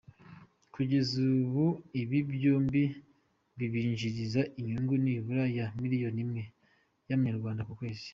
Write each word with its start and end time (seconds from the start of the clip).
Kugeza 0.73 1.15
ubu 1.35 1.65
ibi 2.01 2.19
byombi 2.31 2.83
bibinjiriza 3.57 4.41
inyungu 4.59 4.93
nibura 5.03 5.43
ya 5.57 5.65
miliyoni 5.81 6.19
imwe 6.25 6.43
y’Amanyarwanda 7.09 7.65
kukwezi. 7.69 8.07